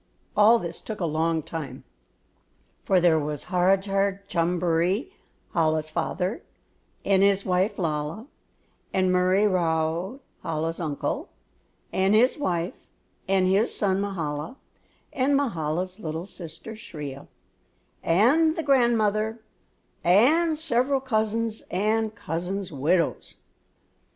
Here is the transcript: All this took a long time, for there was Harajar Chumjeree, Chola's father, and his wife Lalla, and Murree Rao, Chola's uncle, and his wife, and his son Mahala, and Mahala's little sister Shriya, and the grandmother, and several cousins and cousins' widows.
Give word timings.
All 0.35 0.57
this 0.57 0.81
took 0.81 0.99
a 0.99 1.05
long 1.05 1.43
time, 1.43 1.83
for 2.81 2.99
there 2.99 3.19
was 3.19 3.49
Harajar 3.53 4.21
Chumjeree, 4.27 5.11
Chola's 5.53 5.91
father, 5.91 6.41
and 7.05 7.21
his 7.21 7.45
wife 7.45 7.77
Lalla, 7.77 8.25
and 8.91 9.11
Murree 9.11 9.45
Rao, 9.45 10.21
Chola's 10.41 10.79
uncle, 10.79 11.29
and 11.93 12.15
his 12.15 12.35
wife, 12.39 12.87
and 13.27 13.45
his 13.45 13.75
son 13.75 14.01
Mahala, 14.01 14.55
and 15.13 15.35
Mahala's 15.37 15.99
little 15.99 16.25
sister 16.25 16.73
Shriya, 16.73 17.27
and 18.01 18.55
the 18.55 18.63
grandmother, 18.63 19.41
and 20.03 20.57
several 20.57 20.99
cousins 20.99 21.61
and 21.69 22.15
cousins' 22.15 22.71
widows. 22.71 23.35